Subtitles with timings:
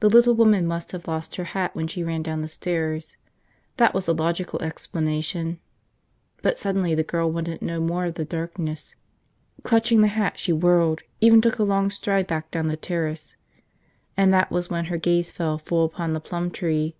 [0.00, 3.16] The little woman must have lost her hat when she ran down the stairs.
[3.78, 5.58] That was the logical explanation.
[6.42, 8.94] But suddenly the girl wanted no more of the darkness.
[9.62, 13.36] Clutching the hat she whirled, even took a long stride back down the terrace.
[14.18, 16.94] And that was when her gaze fell full upon the plum tree.